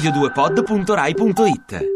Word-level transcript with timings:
radio2pod.rai.it 0.00 1.94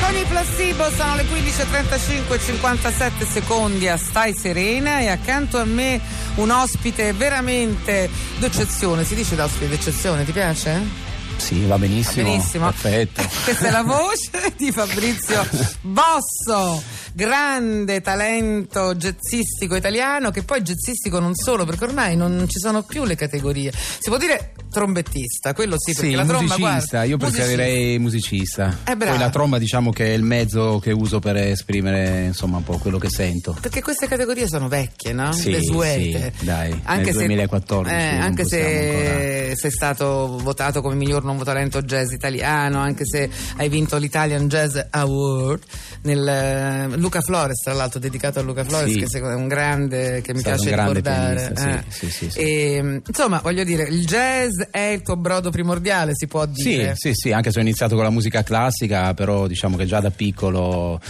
Con 0.00 0.16
i 0.16 0.24
placebo 0.26 0.90
sono 0.90 1.16
le 1.16 1.24
15.35 1.24 2.32
e 2.32 2.38
57 2.38 3.24
secondi 3.24 3.88
a 3.88 3.96
Stai 3.96 4.34
Serena 4.34 5.00
e 5.00 5.08
accanto 5.08 5.58
a 5.58 5.64
me 5.64 6.00
un 6.36 6.50
ospite 6.50 7.12
veramente 7.12 8.08
d'eccezione. 8.38 9.04
Si 9.04 9.14
dice 9.14 9.36
da 9.36 9.44
ospite 9.44 9.68
d'eccezione, 9.68 10.24
ti 10.24 10.32
piace? 10.32 11.05
Sì, 11.36 11.64
va 11.66 11.78
benissimo. 11.78 12.30
Benissimo. 12.30 12.66
Perfetto. 12.66 13.22
Questa 13.44 13.68
è 13.68 13.70
la 13.70 13.82
voce 13.82 14.54
di 14.56 14.72
Fabrizio 14.72 15.46
Bosso, 15.82 16.82
grande 17.12 18.00
talento 18.00 18.94
jazzistico 18.94 19.76
italiano, 19.76 20.30
che 20.30 20.42
poi 20.42 20.62
jazzistico 20.62 21.18
non 21.18 21.34
solo, 21.34 21.64
perché 21.64 21.84
ormai 21.84 22.16
non 22.16 22.44
ci 22.48 22.58
sono 22.58 22.82
più 22.82 23.04
le 23.04 23.14
categorie. 23.14 23.72
Si 23.72 24.08
può 24.08 24.16
dire 24.16 24.52
trombettista, 24.70 25.54
quello 25.54 25.76
sì, 25.78 25.92
perché 25.92 26.08
Sì, 26.10 26.14
la 26.14 26.24
tromba 26.24 26.56
musicista, 26.56 26.96
guarda, 26.96 27.04
io 27.04 27.16
preferirei 27.16 27.98
musicista. 27.98 28.78
Eh. 28.84 28.96
Poi 28.96 29.18
la 29.18 29.30
tromba 29.30 29.58
diciamo 29.58 29.90
che 29.90 30.06
è 30.06 30.12
il 30.12 30.22
mezzo 30.22 30.78
che 30.80 30.92
uso 30.92 31.18
per 31.18 31.36
esprimere 31.36 32.24
insomma 32.24 32.58
un 32.58 32.64
po' 32.64 32.78
quello 32.78 32.98
che 32.98 33.08
sento. 33.08 33.56
Perché 33.60 33.82
queste 33.82 34.06
categorie 34.08 34.48
sono 34.48 34.68
vecchie, 34.68 35.12
no? 35.12 35.32
Sì, 35.32 35.50
Desuete. 35.50 36.32
sì, 36.36 36.44
dai, 36.44 36.78
anche 36.84 37.04
nel 37.04 37.12
se, 37.12 37.18
2014 37.18 37.94
eh, 37.94 38.18
anche 38.18 38.44
se 38.44 38.58
possiamo 38.58 39.54
sei 39.56 39.70
stato 39.70 40.38
votato 40.42 40.80
come 40.82 40.94
miglior 40.94 41.24
nuovo 41.26 41.44
talento 41.44 41.82
jazz 41.82 42.12
italiano, 42.12 42.78
anche 42.80 43.04
se 43.04 43.28
hai 43.56 43.68
vinto 43.68 43.96
l'Italian 43.96 44.48
Jazz 44.48 44.78
Award 44.90 45.62
nel 46.02 46.26
eh, 46.26 46.96
Luca 46.96 47.20
Flores, 47.20 47.62
tra 47.62 47.74
l'altro 47.74 47.98
dedicato 48.00 48.38
a 48.38 48.42
Luca 48.42 48.64
Flores, 48.64 48.92
Sì. 48.92 48.98
che 49.00 49.18
è 49.18 49.34
un 49.34 49.48
grande 49.48 50.20
che 50.22 50.32
mi 50.32 50.40
Stato 50.40 50.62
piace 50.62 50.76
ricordare. 50.76 51.34
pianista, 51.50 51.78
eh. 51.78 51.84
sì, 51.88 52.06
sì, 52.06 52.10
sì, 52.10 52.30
sì. 52.30 52.38
E, 52.38 53.02
insomma, 53.06 53.40
voglio 53.42 53.64
dire, 53.64 53.82
il 53.84 54.06
jazz 54.06 54.60
è 54.70 54.80
il 54.94 55.02
tuo 55.02 55.16
brodo 55.16 55.50
primordiale, 55.50 56.12
si 56.14 56.26
può 56.26 56.46
Sì, 56.52 56.68
dire. 56.70 56.92
sì, 56.96 57.10
sì, 57.12 57.32
anche 57.32 57.50
se 57.50 57.58
ho 57.58 57.62
iniziato 57.62 57.94
con 57.94 58.04
la 58.04 58.10
musica 58.10 58.42
classica, 58.42 59.12
però 59.14 59.46
diciamo 59.46 59.76
che 59.76 59.84
già 59.86 60.00
da 60.00 60.10
piccolo 60.10 61.00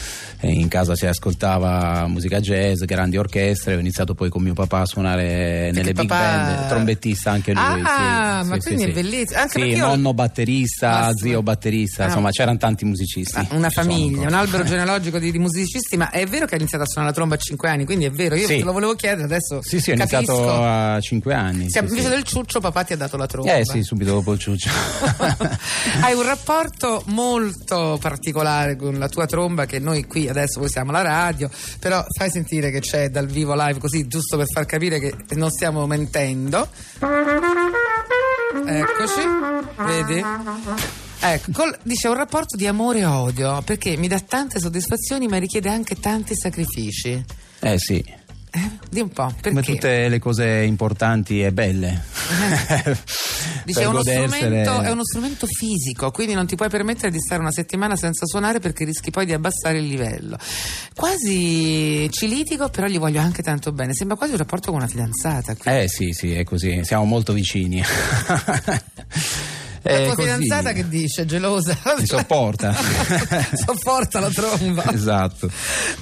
eh, 0.40 0.50
in 0.50 0.68
casa 0.68 0.94
si 0.96 1.06
ascoltava 1.06 2.06
musica 2.08 2.40
jazz, 2.40 2.82
grandi 2.84 3.16
orchestre, 3.16 3.74
ho 3.76 3.78
iniziato 3.78 4.14
poi 4.14 4.28
con 4.30 4.42
mio 4.42 4.54
papà 4.54 4.80
a 4.80 4.86
suonare 4.86 5.70
nelle 5.72 5.92
big 5.92 6.06
papà- 6.08 6.44
band, 6.44 6.68
trombettista 6.68 7.30
anche 7.30 7.52
lui. 7.52 7.62
Ah, 7.84 8.40
sì, 8.42 8.48
ma 8.48 8.54
sì, 8.54 8.60
quindi 8.60 8.82
sì, 8.82 8.88
è 8.90 8.94
sì. 8.94 9.00
bellissimo. 9.02 9.38
Anche 9.40 9.52
Sì, 9.52 9.58
perché 9.58 9.74
io- 9.76 9.86
nonno 10.06 10.14
batterista, 10.14 10.88
Ma 10.88 11.10
sì. 11.12 11.28
zio 11.28 11.42
batterista, 11.42 12.02
Ah. 12.04 12.06
insomma 12.06 12.30
c'erano 12.30 12.58
tanti 12.58 12.84
musicisti. 12.84 13.36
Ah, 13.38 13.46
una 13.50 13.70
famiglia, 13.70 14.26
un 14.28 14.34
albero 14.34 14.62
genealogico 14.64 15.18
di, 15.18 15.30
di 15.32 15.38
musicisti, 15.38 15.96
ma 15.96 16.10
è 16.10 16.24
vero 16.26 16.46
che 16.46 16.54
hai 16.54 16.60
iniziato 16.60 16.84
a 16.84 16.86
suonare 16.86 17.12
la 17.12 17.16
tromba 17.16 17.34
a 17.34 17.38
5 17.38 17.68
anni, 17.68 17.84
quindi 17.84 18.04
è 18.04 18.10
vero, 18.10 18.34
io 18.36 18.46
Sì. 18.46 18.58
te 18.58 18.64
lo 18.64 18.72
volevo 18.72 18.94
chiedere, 18.94 19.24
adesso 19.24 19.60
Sì, 19.62 19.80
sì, 19.80 19.90
ho 19.90 19.96
capisco. 19.96 20.16
iniziato 20.16 20.62
a 20.62 21.00
5 21.00 21.34
anni. 21.34 21.70
Sì, 21.70 21.78
invece 21.78 22.08
del 22.08 22.22
ciuccio 22.22 22.60
papà 22.60 22.84
ti 22.84 22.92
ha 22.92 22.96
dato 22.96 23.16
la 23.16 23.26
tromba. 23.26 23.54
Eh 23.56 23.64
sì, 23.64 23.82
subito 23.82 24.12
dopo 24.12 24.32
il 24.32 24.38
ciuccio. 24.38 24.68
Hai 26.02 26.14
un 26.14 26.22
rapporto 26.24 27.02
molto 27.06 27.98
particolare 28.00 28.76
con 28.76 28.98
la 28.98 29.08
tua 29.08 29.26
tromba 29.26 29.66
che 29.66 29.78
noi 29.78 30.04
qui 30.06 30.28
adesso 30.28 30.60
voi 30.60 30.68
siamo 30.68 30.90
alla 30.90 31.02
radio, 31.02 31.50
però 31.78 32.04
fai 32.16 32.30
sentire 32.30 32.70
che 32.70 32.80
c'è 32.80 33.08
dal 33.08 33.26
vivo 33.26 33.54
live 33.54 33.78
così 33.78 34.06
giusto 34.06 34.36
per 34.36 34.46
far 34.52 34.66
capire 34.66 34.98
che 34.98 35.14
non 35.34 35.50
stiamo 35.50 35.86
mentendo. 35.86 36.68
Eccoci, 38.66 39.20
vedi? 39.86 40.24
Ecco, 41.20 41.50
col- 41.52 41.78
dice 41.82 42.08
un 42.08 42.14
rapporto 42.14 42.56
di 42.56 42.66
amore 42.66 42.98
e 43.00 43.04
odio 43.04 43.62
perché 43.62 43.96
mi 43.96 44.08
dà 44.08 44.20
tante 44.20 44.60
soddisfazioni 44.60 45.28
ma 45.28 45.38
richiede 45.38 45.68
anche 45.68 45.98
tanti 45.98 46.34
sacrifici. 46.36 47.24
eh 47.60 47.78
sì, 47.78 48.04
Eh, 48.56 48.70
di 48.88 49.00
un 49.00 49.10
po', 49.10 49.26
perché? 49.26 49.50
come 49.50 49.62
tutte 49.62 50.08
le 50.08 50.18
cose 50.18 50.62
importanti 50.62 51.42
e 51.42 51.52
belle. 51.52 52.02
Dice, 53.64 53.82
è 53.82 53.86
uno, 53.86 54.02
è 54.02 54.90
uno 54.90 55.04
strumento 55.04 55.46
fisico, 55.46 56.10
quindi 56.10 56.34
non 56.34 56.46
ti 56.46 56.54
puoi 56.56 56.68
permettere 56.68 57.10
di 57.10 57.18
stare 57.18 57.40
una 57.40 57.50
settimana 57.50 57.96
senza 57.96 58.24
suonare 58.24 58.60
perché 58.60 58.84
rischi 58.84 59.10
poi 59.10 59.26
di 59.26 59.32
abbassare 59.32 59.78
il 59.78 59.86
livello. 59.86 60.38
Quasi 60.94 62.08
cilitico, 62.10 62.68
però 62.68 62.86
gli 62.86 62.98
voglio 62.98 63.20
anche 63.20 63.42
tanto 63.42 63.72
bene. 63.72 63.92
Sembra 63.92 64.16
quasi 64.16 64.32
un 64.32 64.38
rapporto 64.38 64.70
con 64.70 64.80
una 64.80 64.88
fidanzata. 64.88 65.56
qui. 65.56 65.70
Eh 65.70 65.88
sì, 65.88 66.12
sì, 66.12 66.32
è 66.32 66.44
così, 66.44 66.84
siamo 66.84 67.04
molto 67.04 67.32
vicini. 67.32 67.82
La 69.92 70.04
tua 70.04 70.14
così. 70.14 70.22
fidanzata 70.28 70.72
che 70.72 70.88
dice, 70.88 71.24
gelosa? 71.24 71.78
Mi 71.98 72.06
sopporta. 72.06 72.74
Sopporta 73.54 74.20
la 74.20 74.30
tromba. 74.30 74.92
Esatto. 74.92 75.50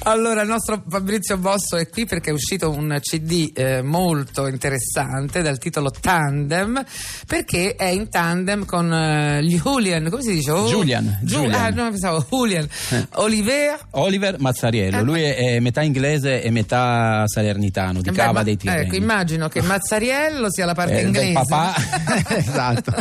Allora, 0.05 0.43
il 0.43 0.49
nostro 0.49 0.83
Fabrizio 0.89 1.37
Bosso 1.39 1.77
è 1.77 1.89
qui 1.89 2.07
perché 2.07 2.31
è 2.31 2.33
uscito 2.33 2.71
un 2.71 2.99
CD 3.01 3.51
eh, 3.55 3.83
molto 3.83 4.47
interessante 4.47 5.43
dal 5.43 5.59
titolo 5.59 5.91
Tandem, 5.91 6.83
perché 7.27 7.75
è 7.77 7.87
in 7.87 8.09
tandem 8.09 8.65
con 8.65 8.93
eh, 8.93 9.41
Julian, 9.43 10.09
come 10.11 10.23
si 10.23 10.33
dice? 10.33 10.51
Oh, 10.51 10.67
Julian, 10.69 11.19
Giu- 11.23 11.43
Julian. 11.43 11.61
Ah, 11.63 11.69
no, 11.71 11.91
pensavo 11.91 12.27
Julian. 12.29 12.67
Oliver. 13.15 13.79
Oliver 13.91 14.39
Mazzariello, 14.41 14.99
Eh, 14.99 15.03
lui 15.03 15.23
è, 15.23 15.35
è 15.55 15.61
metà 15.61 15.83
inglese 15.83 16.43
e 16.43 16.51
metà 16.51 17.25
salernitano, 17.27 18.01
di 18.01 18.09
Eh 18.09 18.13
beh, 18.13 18.17
Cava 18.19 18.33
ma- 18.33 18.43
dei 18.43 18.57
Tirreni. 18.57 18.87
Ecco, 18.87 18.97
immagino 18.97 19.49
che 19.49 19.63
Mazzariello 19.63 20.51
sia 20.51 20.65
la 20.67 20.75
parte 20.75 21.01
Eh, 21.01 21.03
inglese. 21.03 21.25
del 21.25 21.33
papà 21.35 21.75
esatto 22.37 22.93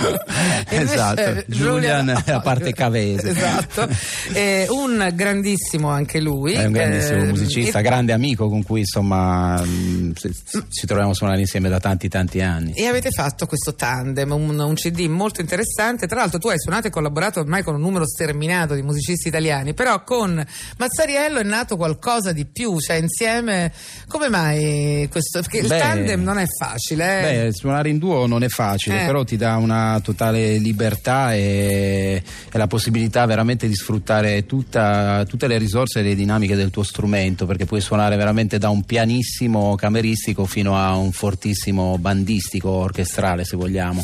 esatto 0.82 1.44
Julian 1.48 2.10
è 2.10 2.32
la 2.32 2.40
parte 2.42 2.74
cavese 2.74 3.30
Esatto. 3.30 3.88
Eh, 4.34 4.68
un 4.70 5.10
grandissimo 5.14 5.90
anche 5.90 6.20
lui. 6.20 6.54
è 6.54 6.66
un 6.66 6.72
grandissimo 6.72 7.24
eh, 7.24 7.26
musicista, 7.28 7.80
e- 7.80 7.82
grande 7.82 8.14
amico 8.14 8.48
con 8.50 8.64
cui 8.64 8.80
insomma 8.82 9.62
mh, 9.62 10.14
si- 10.16 10.34
ci 10.70 10.86
troviamo 10.88 11.12
a 11.12 11.14
suonare 11.14 11.40
insieme 11.42 11.70
da 11.70 11.80
tanti 11.80 12.08
tanti 12.10 12.42
anni. 12.42 12.74
E 12.74 12.86
avete 12.88 13.10
fatto 13.12 13.46
questo 13.46 13.76
tandem, 13.76 14.32
un, 14.32 14.58
un 14.60 14.74
CD 14.76 15.08
molto 15.08 15.42
interessante. 15.42 16.08
Tra 16.08 16.20
l'altro, 16.20 16.40
tu 16.40 16.48
hai 16.50 16.60
suonato 16.60 16.88
e 16.88 16.90
collaborato 16.90 17.40
ormai 17.40 17.64
con 17.64 17.76
un 17.76 17.82
numero 17.82 18.06
sterminato 18.08 18.74
di 18.76 18.82
musicisti 18.82 19.28
italiani, 19.28 19.74
però 19.74 20.04
con 20.04 20.44
Mazzariello 20.78 21.40
è 21.40 21.44
nato 21.44 21.76
qualcosa 21.78 22.32
di 22.32 22.46
più, 22.46 22.80
cioè 22.80 22.98
insieme. 22.98 23.72
Come 24.08 24.30
mai 24.30 25.08
questo? 25.12 25.42
Perché 25.42 25.58
il 25.60 25.68
Beh, 25.68 25.80
tandem 25.80 26.22
non 26.24 26.38
è 26.38 26.46
facile. 26.60 27.20
eh. 27.20 27.22
Beh, 27.46 27.54
suonare 27.54 27.90
in 27.90 27.98
duo 27.98 28.26
non 28.28 28.44
è 28.44 28.48
facile, 28.48 29.04
Eh. 29.04 29.06
però 29.06 29.24
ti 29.24 29.38
dà 29.38 29.56
una 29.58 30.00
totale 30.04 30.53
libertà 30.58 31.34
e, 31.34 32.22
e 32.52 32.58
la 32.58 32.68
possibilità 32.68 33.26
veramente 33.26 33.68
di 33.68 33.76
sfruttare 33.76 34.46
tutta- 34.46 35.26
tutte 35.28 35.48
le 35.48 35.58
risorse 35.58 36.00
e 36.00 36.04
le 36.04 36.16
dinamiche 36.16 36.56
del 36.56 36.70
tuo 36.70 36.84
strumento, 36.84 37.46
perché 37.46 37.66
puoi 37.66 37.82
suonare 37.82 38.16
veramente 38.16 38.58
da 38.58 38.70
un 38.70 38.84
pianissimo 38.84 39.76
cameristico 39.76 40.46
fino 40.46 40.78
a 40.78 40.96
un 40.96 41.12
fortissimo 41.12 41.98
bandistico 41.98 42.70
orchestrale, 42.70 43.46
se 43.46 43.58
vogliamo. 43.58 44.04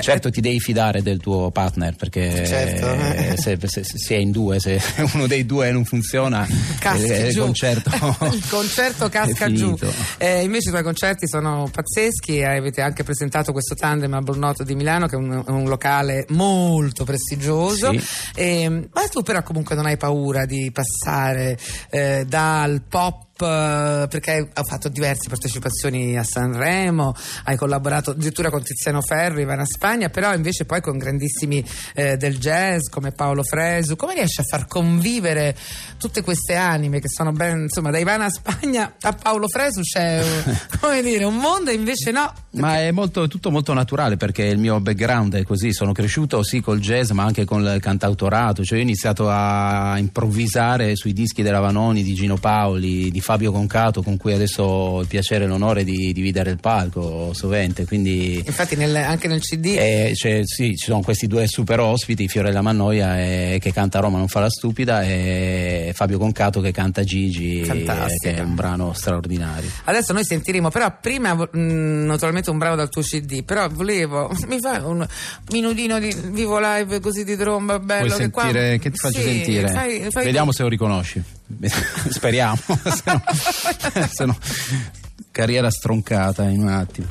Certo 0.00 0.30
ti 0.30 0.40
devi 0.40 0.58
fidare 0.58 1.02
del 1.02 1.18
tuo 1.18 1.50
partner 1.50 1.94
perché 1.96 2.46
Certo. 2.46 2.86
eh, 2.92 3.36
se, 3.36 3.58
se- 3.66 3.84
se 3.84 3.98
si 3.98 4.14
è 4.14 4.16
in 4.16 4.30
due, 4.30 4.58
se 4.58 4.80
uno 5.12 5.26
dei 5.26 5.44
due 5.44 5.70
non 5.70 5.84
funziona, 5.84 6.46
eh, 6.46 7.28
il 7.28 7.36
concerto, 7.36 7.90
il 8.32 8.48
concerto 8.48 9.08
casca 9.08 9.52
giù. 9.52 9.76
Eh, 10.18 10.42
invece 10.42 10.68
i 10.68 10.70
tuoi 10.72 10.82
concerti 10.82 11.28
sono 11.28 11.68
pazzeschi 11.70 12.38
e 12.38 12.44
avete 12.44 12.80
anche 12.80 13.02
presentato 13.04 13.52
questo 13.52 13.74
tandem 13.74 14.14
al 14.14 14.22
Bornotto 14.22 14.64
di 14.64 14.74
Milano 14.74 15.06
che 15.06 15.16
è 15.16 15.18
un, 15.18 15.42
un 15.46 15.68
locale 15.68 16.24
molto 16.30 17.04
prestigioso. 17.04 17.92
Sì. 17.92 18.00
E, 18.34 18.68
ma 18.68 19.08
tu 19.10 19.22
però 19.22 19.42
comunque 19.42 19.74
non 19.74 19.86
hai 19.86 19.96
paura 19.96 20.46
di 20.46 20.70
passare 20.72 21.58
eh, 21.90 22.24
dal 22.26 22.82
pop 22.88 23.24
eh, 23.24 23.31
perché 23.46 24.50
hai 24.52 24.64
fatto 24.64 24.88
diverse 24.88 25.28
partecipazioni 25.28 26.16
a 26.16 26.24
Sanremo, 26.24 27.14
hai 27.44 27.56
collaborato 27.56 28.10
addirittura 28.10 28.50
con 28.50 28.62
Tiziano 28.62 29.00
Ferro, 29.00 29.40
Ivana 29.40 29.64
Spagna, 29.64 30.08
però 30.08 30.34
invece 30.34 30.64
poi 30.64 30.80
con 30.80 30.98
grandissimi 30.98 31.64
eh, 31.94 32.16
del 32.16 32.38
jazz 32.38 32.88
come 32.88 33.12
Paolo 33.12 33.42
Fresu. 33.42 33.96
Come 33.96 34.14
riesci 34.14 34.40
a 34.40 34.44
far 34.44 34.66
convivere 34.66 35.56
tutte 35.98 36.22
queste 36.22 36.54
anime 36.54 37.00
che 37.00 37.08
sono 37.08 37.32
ben, 37.32 37.62
insomma, 37.62 37.90
da 37.90 37.98
Ivana 37.98 38.30
Spagna 38.30 38.94
a 39.00 39.12
Paolo 39.12 39.48
Fresu 39.48 39.80
c'è 39.80 40.22
come 40.80 41.02
dire, 41.02 41.24
un 41.24 41.36
mondo 41.36 41.70
e 41.70 41.74
invece 41.74 42.10
no. 42.10 42.32
Ma 42.52 42.78
è 42.78 42.90
molto- 42.90 43.28
tutto 43.28 43.50
molto 43.50 43.72
naturale 43.72 44.16
perché 44.16 44.44
il 44.44 44.58
mio 44.58 44.80
background 44.80 45.34
è 45.34 45.42
così, 45.44 45.72
sono 45.72 45.92
cresciuto 45.92 46.42
sì 46.42 46.60
col 46.60 46.80
jazz 46.80 47.10
ma 47.10 47.24
anche 47.24 47.44
con 47.44 47.62
il 47.62 47.80
cantautorato, 47.80 48.64
cioè 48.64 48.78
io 48.78 48.84
ho 48.84 48.86
iniziato 48.86 49.28
a 49.28 49.98
improvvisare 49.98 50.96
sui 50.96 51.12
dischi 51.12 51.42
della 51.42 51.60
Vanoni, 51.60 52.02
di 52.02 52.14
Gino 52.14 52.36
Paoli, 52.36 53.10
di 53.10 53.20
Fabio 53.20 53.31
Concato 53.52 54.02
con 54.02 54.16
cui 54.16 54.32
adesso 54.34 54.62
ho 54.62 55.00
il 55.00 55.06
piacere 55.06 55.44
e 55.44 55.46
l'onore 55.46 55.84
di 55.84 56.12
dividere 56.12 56.50
il 56.50 56.58
palco 56.60 57.32
sovente, 57.32 57.84
quindi 57.86 58.42
Infatti 58.44 58.76
nel- 58.76 58.94
anche 58.96 59.28
nel 59.28 59.40
CD 59.40 59.74
eh, 59.78 60.10
c'è- 60.14 60.42
sì, 60.44 60.76
ci 60.76 60.86
sono 60.86 61.00
questi 61.00 61.26
due 61.26 61.46
super 61.46 61.80
ospiti, 61.80 62.28
Fiorella 62.28 62.60
Mannoia 62.62 63.18
eh, 63.20 63.58
che 63.60 63.72
canta 63.72 64.00
Roma 64.00 64.18
non 64.18 64.28
fa 64.28 64.40
la 64.40 64.50
stupida 64.50 65.02
e 65.02 65.92
Fabio 65.94 66.18
Concato 66.18 66.60
che 66.60 66.70
canta 66.72 67.02
Gigi, 67.04 67.60
eh, 67.60 67.64
Fantastica. 67.64 68.30
che 68.34 68.36
è 68.36 68.40
un 68.40 68.54
brano 68.54 68.92
straordinario. 68.92 69.68
Adesso 69.84 70.12
noi 70.12 70.24
sentiremo, 70.24 70.70
però 70.70 70.94
prima 71.00 71.34
mh, 71.34 71.58
naturalmente 72.04 72.50
un 72.50 72.58
brano 72.58 72.76
dal 72.76 72.88
tuo 72.88 73.02
CD, 73.02 73.42
però 73.44 73.68
volevo, 73.68 74.30
mi 74.48 74.58
fai 74.60 74.80
un 74.82 75.06
minutino 75.50 75.98
di 75.98 76.14
vivo 76.30 76.58
live 76.60 77.00
così 77.00 77.24
di 77.24 77.36
tromba 77.36 77.78
bello 77.78 78.06
Puoi 78.06 78.18
che 78.18 78.30
qua- 78.30 78.42
sentire, 78.44 78.78
che 78.78 78.90
ti 78.90 78.96
faccio 78.98 79.18
Sì, 79.20 79.24
sentire? 79.24 79.68
fai- 79.68 80.06
fai 80.10 80.24
Vediamo 80.24 80.50
tu. 80.50 80.56
se 80.56 80.62
lo 80.62 80.68
riconosci. 80.68 81.22
Speriamo. 82.10 82.56
se, 82.56 83.12
no, 83.12 83.22
se 84.12 84.26
no, 84.26 84.36
carriera 85.30 85.70
stroncata 85.70 86.44
in 86.48 86.62
un 86.62 86.68
attimo. 86.68 87.08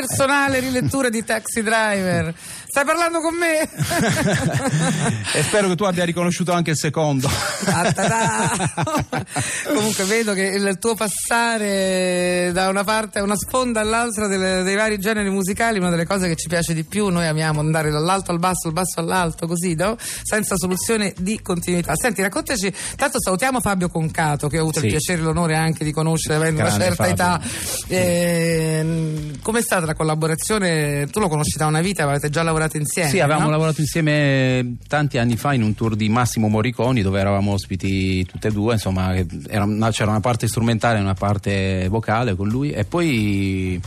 Personale 0.00 0.60
rilettura 0.60 1.10
di 1.10 1.22
Taxi 1.22 1.62
Driver. 1.62 2.32
Stai 2.66 2.84
parlando 2.84 3.20
con 3.20 3.34
me? 3.36 3.68
e 5.34 5.42
spero 5.42 5.68
che 5.68 5.74
tu 5.76 5.84
abbia 5.84 6.04
riconosciuto 6.04 6.52
anche 6.52 6.70
il 6.70 6.78
secondo. 6.78 7.28
Comunque 9.74 10.04
vedo 10.04 10.32
che 10.32 10.42
il 10.42 10.78
tuo 10.78 10.94
passare 10.94 12.50
da 12.52 12.68
una 12.68 12.84
parte 12.84 13.18
a 13.18 13.22
una 13.22 13.36
sponda 13.36 13.80
all'altra 13.80 14.26
delle- 14.26 14.62
dei 14.62 14.76
vari 14.76 14.98
generi 14.98 15.30
musicali 15.30 15.76
è 15.76 15.80
una 15.80 15.90
delle 15.90 16.06
cose 16.06 16.28
che 16.28 16.36
ci 16.36 16.48
piace 16.48 16.74
di 16.74 16.84
più. 16.84 17.08
Noi 17.08 17.26
amiamo 17.26 17.60
andare 17.60 17.90
dall'alto 17.90 18.30
al 18.32 18.38
basso, 18.38 18.70
dal 18.70 18.72
basso 18.72 19.00
all'alto, 19.00 19.46
così, 19.46 19.74
no? 19.74 19.96
Senza 19.98 20.56
soluzione 20.56 21.12
di 21.18 21.40
continuità. 21.42 21.94
Senti, 21.96 22.22
raccontaci, 22.22 22.72
tanto 22.96 23.20
salutiamo 23.20 23.60
Fabio 23.60 23.88
Concato, 23.88 24.48
che 24.48 24.58
ho 24.58 24.62
avuto 24.62 24.80
Sì. 24.80 24.86
il 24.86 24.90
piacere 24.92 25.20
e 25.20 25.24
l'onore 25.24 25.56
anche 25.56 25.84
di 25.84 25.92
conoscere 25.92 26.36
avendo 26.36 26.60
una 26.60 26.68
Grande 26.76 26.84
certa 26.84 27.04
Fabio. 27.04 27.14
età. 27.14 27.40
Eh, 27.88 29.30
com'è 29.42 29.62
stata 29.62 29.86
la 29.86 29.94
collaborazione? 29.94 31.06
Tu 31.10 31.20
lo 31.20 31.28
conosci 31.28 31.58
da 31.58 31.66
una 31.66 31.80
vita, 31.80 32.04
avete 32.04 32.30
già 32.30 32.42
lavorato 32.42 32.76
insieme. 32.76 33.08
Sì, 33.10 33.20
avevamo 33.20 33.46
no? 33.46 33.50
lavorato 33.50 33.80
insieme 33.80 34.76
tanti 34.86 35.18
anni 35.18 35.36
fa 35.36 35.52
in 35.54 35.62
un 35.62 35.74
tour 35.74 35.96
di 35.96 36.08
Massimo 36.08 36.48
Morriconi 36.48 37.02
dove 37.02 37.20
eravamo 37.20 37.49
ospiti 37.52 38.24
tutte 38.24 38.48
e 38.48 38.50
due, 38.50 38.74
insomma 38.74 39.14
una- 39.50 39.90
c'era 39.90 40.10
una 40.10 40.20
parte 40.20 40.46
strumentale 40.48 40.98
e 40.98 41.02
una 41.02 41.14
parte 41.14 41.86
vocale 41.88 42.34
con 42.34 42.48
lui. 42.48 42.70
E 42.70 42.84
poi 42.84 43.80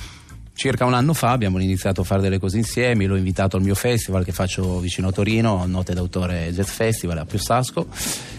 circa 0.55 0.85
un 0.85 0.93
anno 0.93 1.13
fa 1.13 1.31
abbiamo 1.31 1.59
iniziato 1.59 2.01
a 2.01 2.03
fare 2.03 2.21
delle 2.21 2.37
cose 2.39 2.57
insieme, 2.57 3.05
l'ho 3.07 3.15
invitato 3.15 3.57
al 3.57 3.63
mio 3.63 3.75
festival 3.75 4.23
che 4.23 4.31
faccio 4.31 4.79
vicino 4.79 5.07
a 5.07 5.11
Torino, 5.11 5.65
Note 5.65 5.93
d'autore 5.93 6.51
Jazz 6.53 6.69
Festival 6.69 7.17
a 7.17 7.25
Piosasco 7.25 7.87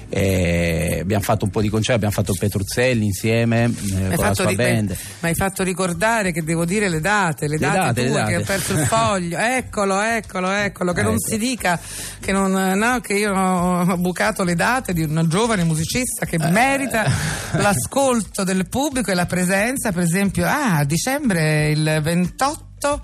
e 0.09 0.99
abbiamo 1.01 1.23
fatto 1.23 1.45
un 1.45 1.51
po' 1.51 1.61
di 1.61 1.69
concerti, 1.69 2.05
abbiamo 2.05 2.15
fatto 2.15 2.35
Petruzzelli 2.39 3.05
insieme 3.05 3.65
eh, 3.65 4.15
con 4.15 4.25
la 4.25 4.35
sua 4.35 4.49
ri- 4.49 4.57
band. 4.57 4.97
mi 5.21 5.29
hai 5.29 5.35
fatto 5.35 5.63
ricordare 5.63 6.33
che 6.33 6.43
devo 6.43 6.65
dire 6.65 6.89
le 6.89 7.01
date, 7.01 7.47
le, 7.47 7.55
Le 7.55 7.59
date, 7.59 7.79
date, 7.79 8.01
le 8.03 8.09
tue 8.09 8.17
date. 8.19 8.31
che 8.31 8.37
hai 8.37 8.45
perso 8.45 8.73
il 8.73 8.87
foglio. 8.87 9.39
Eccolo, 9.55 10.01
eccolo, 10.01 10.51
eccolo, 10.51 10.93
che 10.93 11.03
non 11.03 11.15
Ecco. 11.15 11.29
si 11.29 11.39
dica 11.39 11.79
che, 12.21 12.33
non, 12.33 12.53
no, 12.53 13.01
che 13.01 13.15
io 13.15 13.33
ho 13.35 13.97
bucato 13.97 14.45
le 14.45 14.55
date 14.55 14.93
di 14.93 15.03
una 15.03 15.27
giovane 15.27 15.65
musicista 15.65 16.27
che 16.27 16.39
merita 16.39 17.05
l'ascolto 17.59 18.45
del 18.45 18.69
pubblico 18.69 19.11
e 19.11 19.15
la 19.15 19.27
presenza, 19.27 19.93
per 19.93 20.03
esempio, 20.03 20.47
ah, 20.47 20.79
a 20.79 20.85
dicembre 20.85 21.71
il 21.71 22.01
28 22.03 22.63
eh, 22.85 23.01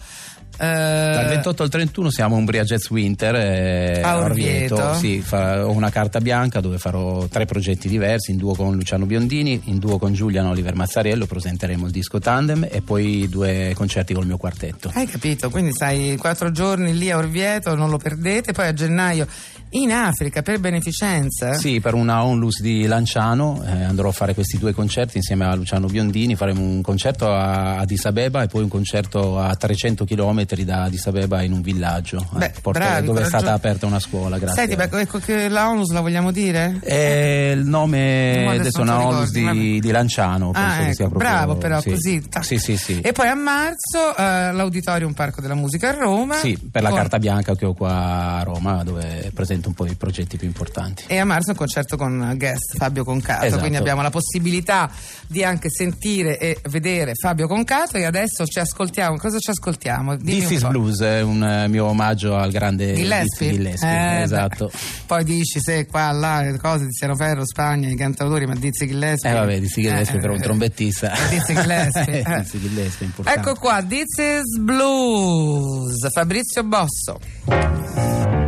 Dal 0.67 1.29
28 1.29 1.63
al 1.63 1.69
31 1.71 2.11
siamo 2.11 2.35
a 2.35 2.39
Umbria 2.39 2.63
Jazz 2.65 2.91
Winter 2.91 3.35
eh, 3.35 4.01
A 4.03 4.11
a 4.11 4.19
Orvieto. 4.19 4.75
Orvieto. 4.75 4.95
Sì, 4.99 5.21
fa- 5.21 5.67
ho 5.67 5.71
una 5.71 5.91
carta 5.91 6.21
bianca 6.21 6.61
dove 6.61 6.79
farò 6.79 7.27
tre 7.27 7.47
progetti 7.47 7.89
diversi, 7.89 8.33
in 8.33 8.37
duo 8.37 8.55
con 8.55 8.75
Luciano 8.75 9.07
Biondini, 9.07 9.63
in 9.65 9.79
duo 9.79 9.99
con 9.99 10.13
Giuliano 10.13 10.51
Oliver 10.51 10.75
Mazzariello, 10.75 11.27
presenteremo 11.27 11.87
il 11.87 11.93
disco 11.93 12.19
Tandem 12.19 12.69
e 12.71 12.83
poi 12.83 13.27
due 13.29 13.73
concerti 13.75 14.13
col 14.13 14.27
mio 14.27 14.37
quartetto. 14.37 14.91
Hai 14.95 15.07
capito? 15.07 15.49
Quindi 15.51 15.73
stai 15.73 16.17
quattro 16.19 16.51
giorni 16.51 16.97
lì 16.97 17.11
a 17.11 17.17
Orvieto, 17.17 17.75
non 17.75 17.89
lo 17.89 17.97
perdete, 17.97 18.53
poi 18.53 18.67
a 18.67 18.73
gennaio 18.75 19.27
in 19.71 19.93
Africa 19.93 20.43
per 20.43 20.59
beneficenza. 20.59 21.55
Sì, 21.55 21.81
per 21.81 21.95
una 21.95 22.25
onlus 22.25 22.61
di 22.61 22.87
Lanciano 22.87 23.63
eh, 23.65 23.85
andrò 23.85 24.09
a 24.09 24.13
fare 24.13 24.35
questi 24.35 24.59
due 24.59 24.73
concerti 24.73 25.19
insieme 25.19 25.45
a 25.47 25.55
Luciano 25.55 25.87
Biondini, 25.87 26.35
faremo 26.35 26.61
un 26.61 26.83
concerto 26.83 27.31
a 27.31 27.79
Addis 27.79 28.05
Abeba 28.07 28.43
e 28.43 28.47
poi 28.49 28.63
un 28.63 28.69
concerto 28.69 29.39
a 29.39 29.55
300 29.55 30.05
km 30.05 30.45
da 30.65 30.83
Addis 30.85 31.07
Abeba 31.07 31.43
in 31.43 31.53
un 31.53 31.61
villaggio 31.61 32.19
eh, 32.35 32.39
Beh, 32.39 32.53
Porto- 32.61 32.79
bravi, 32.81 33.07
dove 33.07 33.23
è 33.23 33.25
stata 33.27 33.53
aperta 33.53 33.87
una 33.87 34.01
scuola. 34.01 34.39
Grazie. 34.39 34.67
Senti, 34.67 34.77
beh, 34.89 35.01
ecco 35.01 35.19
che 35.19 35.49
la 35.49 35.69
ONUS 35.69 35.91
la 35.91 36.01
vogliamo 36.01 36.31
dire? 36.33 36.79
Eh, 36.83 37.53
il 37.57 37.65
nome 37.65 38.43
No, 38.45 38.51
adesso 38.51 38.61
adesso 38.61 38.79
è 38.79 38.83
una 38.83 39.07
onlus 39.07 39.31
di, 39.31 39.79
di 39.81 39.91
Lanciano. 39.91 40.51
penso 40.51 40.69
Ah, 40.69 40.77
che 40.79 40.83
ecco, 40.85 40.95
sia 40.95 41.09
proprio- 41.09 41.31
bravo 41.31 41.57
però, 41.57 41.81
sì. 41.81 41.91
così. 41.91 42.29
tac. 42.29 42.45
Sì, 42.45 42.59
sì, 42.59 42.77
sì. 42.77 43.01
E 43.01 43.13
poi 43.13 43.29
a 43.29 43.35
marzo 43.35 44.17
eh, 44.17 44.53
l'Auditorium 44.53 45.13
Parco 45.13 45.41
della 45.41 45.55
Musica 45.55 45.89
a 45.91 45.93
Roma. 45.93 46.35
Sì, 46.37 46.59
per 46.71 46.83
la 46.83 46.93
carta 46.93 47.19
bianca 47.19 47.55
che 47.55 47.67
ho 47.67 47.75
qua 47.75 48.39
a 48.39 48.43
Roma, 48.43 48.83
dove 48.83 49.31
presento 49.35 49.60
un 49.69 49.75
po' 49.75 49.87
i 49.87 49.95
progetti 49.95 50.37
più 50.37 50.47
importanti. 50.47 51.05
E 51.07 51.19
a 51.19 51.25
marzo 51.25 51.51
un 51.51 51.57
concerto 51.57 51.97
con 51.97 52.35
guest 52.37 52.77
Fabio 52.77 53.05
Concato, 53.05 53.45
Esatto. 53.45 53.61
quindi 53.61 53.77
abbiamo 53.79 54.03
la 54.03 54.11
possibilità 54.11 54.91
di 55.27 55.45
anche 55.45 55.69
sentire 55.71 56.39
e 56.39 56.59
vedere 56.71 57.13
Fabio 57.15 57.47
Concato 57.47 57.97
e 57.97 58.05
adesso 58.05 58.45
ci 58.47 58.59
ascoltiamo, 58.59 59.17
cosa 59.17 59.39
ci 59.39 59.51
ascoltiamo? 59.51 60.17
Dimmi 60.17 60.47
This. 60.47 60.67
Blues 60.69 61.01
è 61.01 61.21
un 61.23 61.43
eh, 61.43 61.69
mio 61.69 61.87
omaggio 61.87 62.37
al 62.37 62.51
grande 62.51 62.95
Gillespie? 62.95 63.53
Gillespie, 63.53 63.89
Eh, 63.89 64.23
esatto. 64.23 64.67
beh. 64.73 64.79
Poi 65.07 65.25
dici 65.25 65.61
se 65.61 65.87
qua, 65.87 66.11
là, 66.13 66.43
le 66.43 66.59
cose 66.59 66.85
di 66.87 66.93
Siano 66.93 67.17
Ferro, 67.17 67.45
Spagna, 67.47 67.89
i 67.89 67.97
cantautori, 67.97 68.47
ma 68.47 68.55
Dizzy 68.55 68.87
Gillespie. 68.87 69.31
Eh 69.31 69.35
vabbè, 69.35 69.61
Dizzy 69.61 69.83
Gillespie 69.83 70.19
Eh, 70.19 70.21
per 70.21 70.31
un 70.31 70.41
trombettista. 70.41 71.13
Dizzy 71.31 71.55
Gillespie. 71.55 72.21
eh. 72.27 72.41
Dizzy 72.41 72.59
Gillespie, 72.61 73.07
importante. 73.07 73.41
Ecco 73.41 73.55
qua, 73.59 73.83
This 73.83 74.17
is 74.19 74.59
Blues, 74.61 76.11
Fabrizio 76.13 76.63
Bosso. 76.65 78.40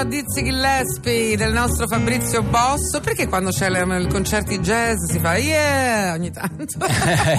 A 0.00 0.04
Dizzy 0.04 0.42
Gillespie 0.44 1.36
del 1.36 1.52
nostro 1.52 1.86
Fabrizio 1.86 2.42
Bosso. 2.42 3.00
Perché 3.00 3.28
quando 3.28 3.50
c'è 3.50 3.68
i 3.68 4.08
concerti 4.08 4.58
jazz 4.58 4.96
si 5.10 5.18
fa 5.18 5.36
yeah 5.36 6.14
ogni 6.14 6.30
tanto? 6.30 6.78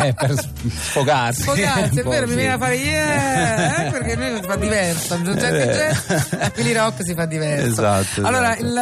Eh, 0.02 0.14
per 0.14 0.34
sfogarsi. 0.70 1.42
Sfogarsi, 1.42 2.00
è 2.00 2.04
vero, 2.04 2.24
mi 2.26 2.32
sì. 2.32 2.38
viene 2.38 2.54
a 2.54 2.58
fare 2.58 2.76
yeah, 2.76 3.88
eh, 3.88 3.92
perché 3.92 4.16
noi 4.16 4.36
si 4.40 4.48
fa 4.48 4.56
diverso. 4.56 5.16
I 5.16 5.24
concerti 5.24 5.70
Eh. 5.70 5.74
jazz, 5.74 6.34
a 6.40 6.52
quelli 6.52 6.74
rock 6.74 7.04
si 7.04 7.14
fa 7.14 7.26
diverso. 7.26 7.68
Esatto, 7.68 8.26
Allora, 8.26 8.56
esatto. 8.56 8.66
il, 8.72 8.78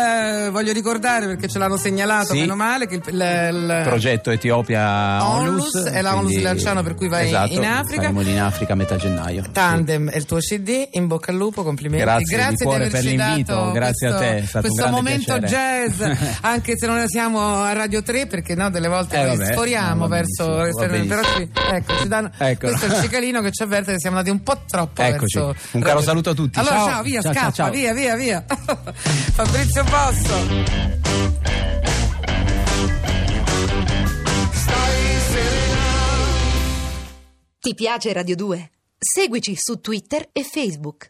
eh, 0.45 0.49
voglio 0.51 0.73
ricordare 0.73 1.25
perché 1.27 1.47
ce 1.47 1.57
l'hanno 1.57 1.77
segnalato, 1.77 2.33
Sì. 2.33 2.39
meno 2.41 2.55
male, 2.55 2.85
che 2.87 2.95
il, 2.95 3.01
il- 3.07 3.15
il- 3.15 3.81
progetto 3.85 4.29
Etiopia 4.31 5.25
Onlus, 5.25 5.73
Onlus 5.73 5.91
è 5.91 6.01
la 6.01 6.15
Onlus 6.15 6.33
di 6.35 6.41
Lanciano 6.41 6.83
per 6.83 6.95
cui 6.95 7.07
vai 7.07 7.27
esatto, 7.27 7.53
in 7.53 7.65
Africa. 7.65 8.01
saremo 8.03 8.21
in 8.21 8.39
Africa 8.39 8.73
a 8.73 8.75
metà 8.75 8.95
gennaio 8.97 9.43
Tandem 9.51 10.09
è 10.09 10.17
il 10.17 10.25
tuo 10.25 10.37
CD, 10.39 10.87
in 10.91 11.07
bocca 11.07 11.31
al 11.31 11.37
lupo, 11.37 11.63
complimenti. 11.63 12.03
Grazie 12.05 12.49
di 12.49 12.55
cuore 12.63 12.87
per 12.87 12.99
averci 12.99 13.15
l'invito, 13.17 13.68
dato 13.73 13.79
grazie 13.85 14.07
a 14.07 14.11
questo, 14.15 14.29
te, 14.31 14.37
è 14.37 14.45
stato 14.45 14.67
questo 14.67 14.89
momento 14.91 15.37
piacere. 15.37 15.89
jazz, 15.89 16.17
anche 16.41 16.73
se 16.77 16.85
non 16.87 17.07
siamo 17.07 17.61
a 17.63 17.73
Radio 17.73 18.01
3, 18.03 18.27
perché 18.27 18.55
no, 18.55 18.69
delle 18.69 18.87
volte 18.87 19.15
Eh, 19.17 19.25
noi 19.25 19.37
vabbè, 19.37 19.51
sforiamo 19.53 20.07
verso 20.07 20.45
va 20.47 20.63
però 20.87 21.21
ci, 21.23 21.49
ecco, 21.71 21.97
ci 22.01 22.07
danno, 22.07 22.31
Ecco. 22.37 22.67
questo 22.67 22.85
è 22.85 22.89
il 22.95 23.01
cicalino 23.03 23.41
che 23.41 23.51
ci 23.51 23.63
avverte 23.63 23.91
che 23.93 23.99
siamo 23.99 24.17
andati 24.17 24.35
un 24.35 24.43
po' 24.43 24.61
troppo 24.67 25.01
Eccoci. 25.01 25.37
verso 25.37 25.55
Un 25.71 25.81
caro 25.81 25.93
Radio- 25.95 26.01
saluto 26.07 26.29
a 26.29 26.33
tutti. 26.33 26.59
Allora 26.59 26.75
Ciao. 26.75 26.87
ciao, 26.87 27.03
via, 27.03 27.21
Ciao, 27.21 27.33
ciao, 27.33 27.41
scappa, 27.51 27.53
ciao. 27.55 27.71
via, 27.71 27.93
via, 27.93 28.15
via. 28.15 28.45
Fabrizio 29.33 29.83
Bosso. 29.83 31.47
Ti 37.59 37.73
piace 37.75 38.13
Radio 38.13 38.35
2? 38.35 38.69
Seguici 38.97 39.53
su 39.57 39.79
Twitter 39.81 40.27
e 40.31 40.43
Facebook. 40.43 41.07